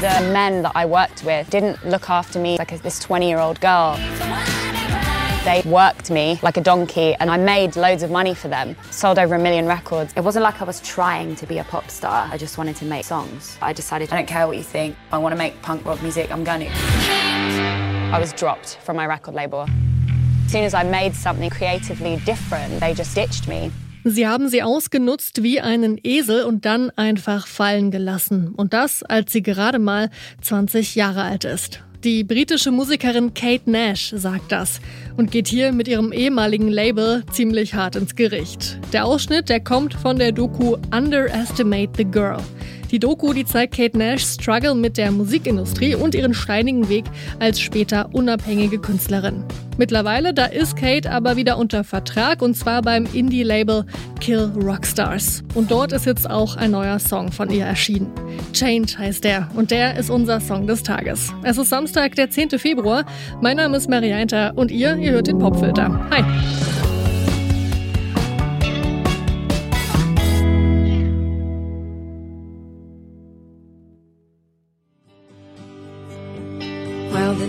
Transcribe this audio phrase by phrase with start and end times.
[0.00, 3.58] The men that I worked with didn't look after me like this 20 year old
[3.62, 3.96] girl.
[5.46, 8.76] They worked me like a donkey and I made loads of money for them.
[8.90, 10.12] Sold over a million records.
[10.14, 12.28] It wasn't like I was trying to be a pop star.
[12.30, 13.56] I just wanted to make songs.
[13.62, 14.96] I decided I don't care what you think.
[15.12, 16.30] I want to make punk rock music.
[16.30, 16.70] I'm going to.
[16.70, 19.66] I was dropped from my record label.
[20.44, 23.72] As soon as I made something creatively different, they just ditched me.
[24.08, 28.54] Sie haben sie ausgenutzt wie einen Esel und dann einfach fallen gelassen.
[28.56, 30.10] Und das, als sie gerade mal
[30.42, 31.80] 20 Jahre alt ist.
[32.04, 34.80] Die britische Musikerin Kate Nash sagt das
[35.16, 38.78] und geht hier mit ihrem ehemaligen Label ziemlich hart ins Gericht.
[38.92, 42.38] Der Ausschnitt, der kommt von der Doku Underestimate the Girl.
[42.90, 47.04] Die Doku, die zeigt Kate Nash's Struggle mit der Musikindustrie und ihren steinigen Weg
[47.40, 49.44] als später unabhängige Künstlerin.
[49.76, 53.84] Mittlerweile, da ist Kate aber wieder unter Vertrag und zwar beim Indie-Label
[54.20, 55.42] Kill Rockstars.
[55.54, 58.10] Und dort ist jetzt auch ein neuer Song von ihr erschienen.
[58.52, 61.32] Change heißt der und der ist unser Song des Tages.
[61.42, 62.50] Es ist Samstag, der 10.
[62.58, 63.04] Februar.
[63.42, 66.08] Mein Name ist Marianta und ihr, ihr hört den Popfilter.
[66.10, 66.65] Hi!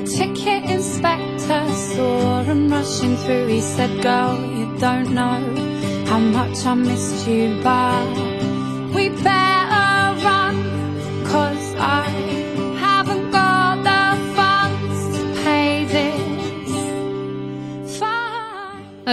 [0.09, 3.47] Ticket inspector saw him rushing through.
[3.47, 8.26] He said, Girl, you don't know how much I missed you, but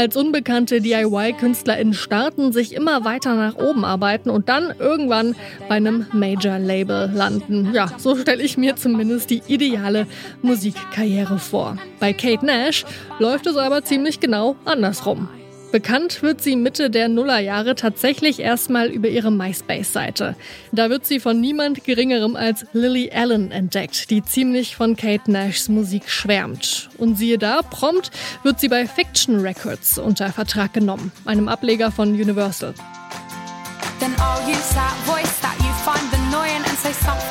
[0.04, 5.34] Als unbekannte DIY-KünstlerInnen starten, sich immer weiter nach oben arbeiten und dann irgendwann
[5.66, 7.70] bei einem Major-Label landen.
[7.72, 10.06] Ja, so stelle ich mir zumindest die ideale
[10.42, 11.78] Musikkarriere vor.
[12.00, 12.84] Bei Kate Nash
[13.18, 15.30] läuft es aber ziemlich genau andersrum.
[15.74, 20.36] Bekannt wird sie Mitte der Nullerjahre tatsächlich erstmal über ihre MySpace-Seite.
[20.70, 25.68] Da wird sie von niemand Geringerem als Lily Allen entdeckt, die ziemlich von Kate Nashs
[25.68, 26.90] Musik schwärmt.
[26.96, 28.12] Und siehe da, prompt
[28.44, 32.72] wird sie bei Fiction Records unter Vertrag genommen, einem Ableger von Universal.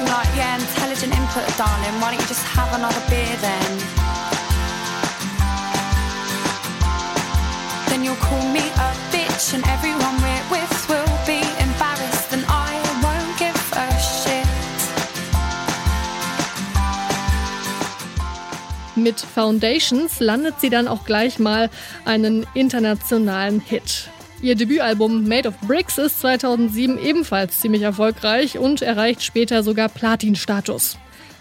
[0.06, 2.02] Like, Yeah, input, darling.
[2.02, 3.93] Why don't you just have another beer then?
[8.04, 13.38] You'll call me a bitch, and everyone we're with will be embarrassed, and I won't
[13.40, 14.46] give a shit.
[18.98, 21.70] Mit Foundations landet sie dann auch gleich mal
[22.04, 24.10] einen internationalen Hit.
[24.42, 30.98] Ihr Debütalbum Made of Bricks ist 2007 ebenfalls ziemlich erfolgreich und erreicht später sogar Platin-Status.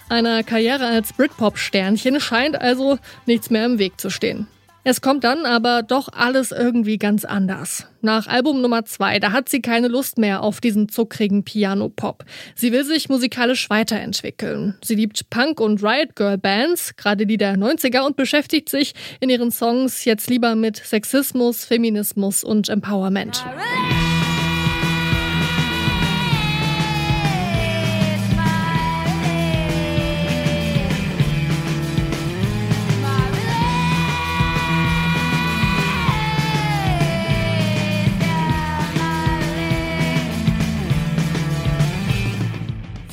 [0.08, 4.46] Einer Karriere als Britpop-Sternchen scheint also nichts mehr im Weg zu stehen.
[4.84, 7.87] Es kommt dann aber doch alles irgendwie ganz anders.
[8.00, 12.25] Nach Album Nummer zwei, da hat sie keine Lust mehr auf diesen zuckrigen Piano-Pop.
[12.56, 14.75] Sie will sich musikalisch weiterentwickeln.
[14.82, 20.04] Sie liebt Punk- und Riot-Girl-Bands, gerade die der 90er, und beschäftigt sich in ihren Songs
[20.04, 23.44] jetzt lieber mit Sexismus, Feminismus und Empowerment.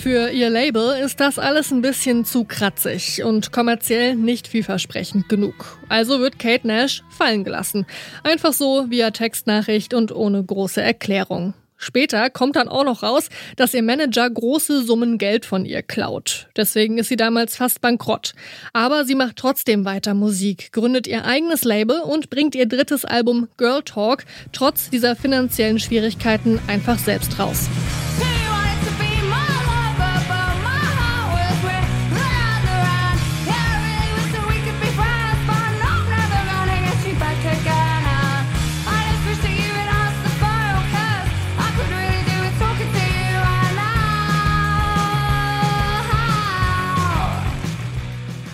[0.02, 5.78] Für ihr Label ist das alles ein bisschen zu kratzig und kommerziell nicht vielversprechend genug.
[5.90, 7.86] Also wird Kate Nash fallen gelassen.
[8.24, 11.54] Einfach so via Textnachricht und ohne große Erklärung.
[11.76, 13.28] Später kommt dann auch noch raus,
[13.58, 16.48] dass ihr Manager große Summen Geld von ihr klaut.
[16.56, 18.34] Deswegen ist sie damals fast bankrott.
[18.72, 23.50] Aber sie macht trotzdem weiter Musik, gründet ihr eigenes Label und bringt ihr drittes Album
[23.58, 24.24] Girl Talk
[24.54, 27.68] trotz dieser finanziellen Schwierigkeiten einfach selbst raus.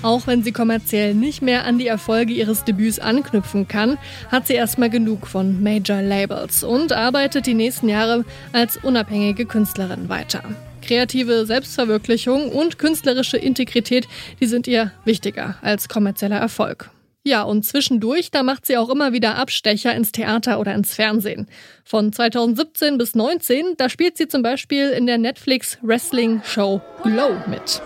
[0.05, 3.97] Auch wenn sie kommerziell nicht mehr an die Erfolge ihres Debüts anknüpfen kann,
[4.31, 8.23] hat sie erstmal genug von Major Labels und arbeitet die nächsten Jahre
[8.53, 10.43] als unabhängige Künstlerin weiter.
[10.83, 14.07] Kreative Selbstverwirklichung und künstlerische Integrität,
[14.39, 16.91] die sind ihr wichtiger als kommerzieller Erfolg.
[17.23, 21.47] Ja, und zwischendurch, da macht sie auch immer wieder Abstecher ins Theater oder ins Fernsehen.
[21.83, 27.31] Von 2017 bis 2019, da spielt sie zum Beispiel in der Netflix Wrestling Show Glow
[27.47, 27.81] mit.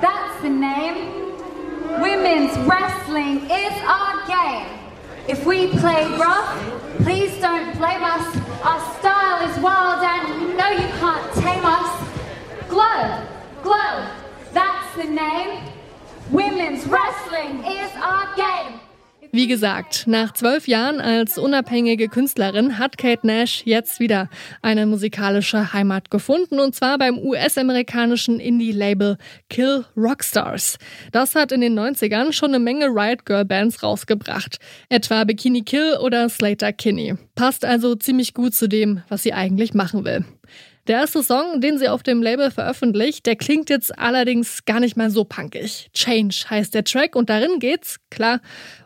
[0.00, 1.19] That's the name.
[2.10, 4.66] Women's wrestling is our game.
[5.28, 6.58] If we play rough,
[6.96, 8.36] please don't blame us.
[8.64, 12.08] Our style is wild and you know you can't tame us.
[12.68, 13.24] Glow,
[13.62, 14.10] glow,
[14.52, 15.62] that's the name.
[16.32, 18.79] Women's wrestling is our game.
[19.32, 24.28] Wie gesagt, nach zwölf Jahren als unabhängige Künstlerin hat Kate Nash jetzt wieder
[24.60, 29.18] eine musikalische Heimat gefunden und zwar beim US-amerikanischen Indie-Label
[29.48, 30.78] Kill Rockstars.
[31.12, 35.98] Das hat in den 90ern schon eine Menge Riot Girl Bands rausgebracht, etwa Bikini Kill
[36.02, 37.14] oder Slater Kinney.
[37.36, 40.24] Passt also ziemlich gut zu dem, was sie eigentlich machen will.
[40.90, 44.96] Der erste Song, den sie auf dem Label veröffentlicht, der klingt jetzt allerdings gar nicht
[44.96, 45.88] mal so punkig.
[45.94, 48.40] Change heißt der Track und darin geht's, klar,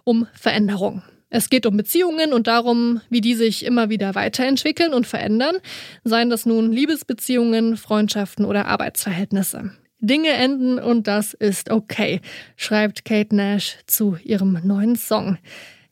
[0.05, 1.03] um Veränderung.
[1.31, 5.57] Es geht um Beziehungen und darum, wie die sich immer wieder weiterentwickeln und verändern,
[6.05, 9.73] seien das nun Liebesbeziehungen, Freundschaften oder Arbeitsverhältnisse.
[9.99, 12.21] Dinge enden und das ist okay,
[12.59, 15.39] schreibt Kate Nash zu ihrem neuen Song.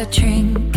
[0.00, 0.73] a drink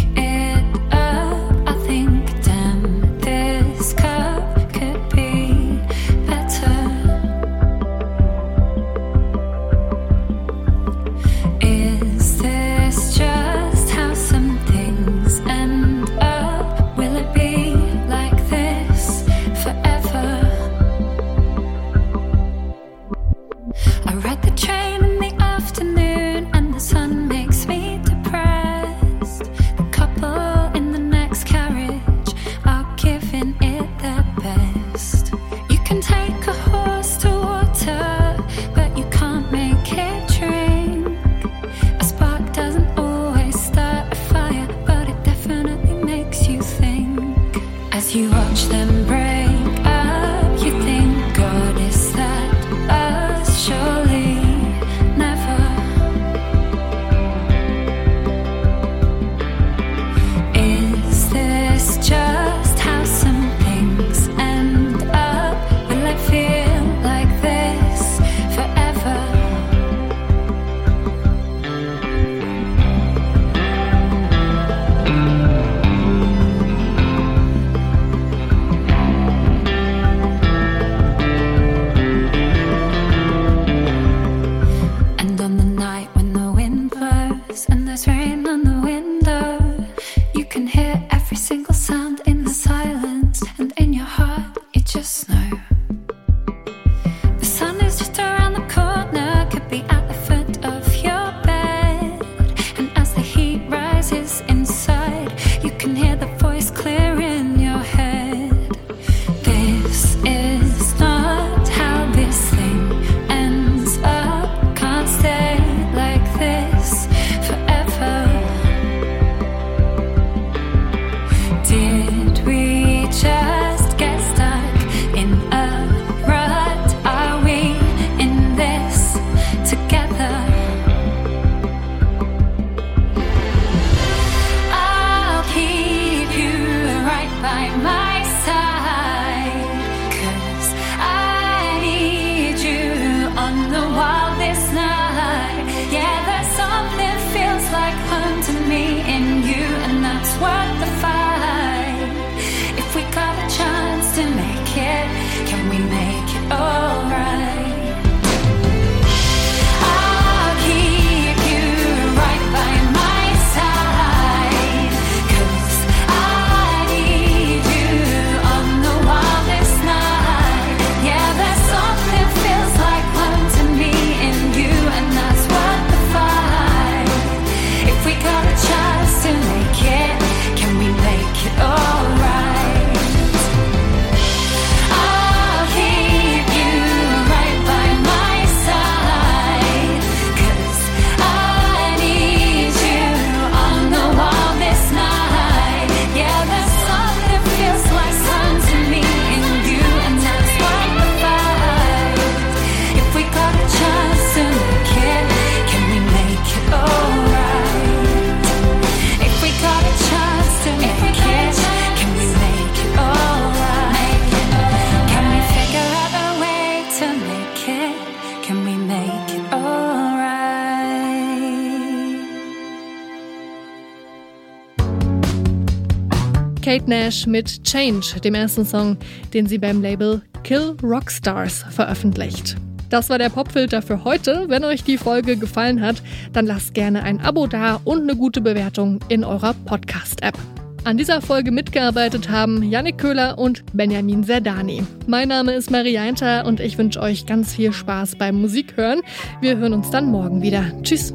[226.68, 228.98] Kate Nash mit Change, dem ersten Song,
[229.34, 232.58] den sie beim Label Kill Rockstars veröffentlicht.
[232.90, 234.50] Das war der Popfilter für heute.
[234.50, 238.42] Wenn euch die Folge gefallen hat, dann lasst gerne ein Abo da und eine gute
[238.42, 240.38] Bewertung in eurer Podcast-App.
[240.84, 244.84] An dieser Folge mitgearbeitet haben Yannick Köhler und Benjamin Serdani.
[245.08, 249.04] Mein Name ist Maria Einter und ich wünsche euch ganz viel Spaß beim Musikhören.
[249.40, 250.66] Wir hören uns dann morgen wieder.
[250.84, 251.14] Tschüss.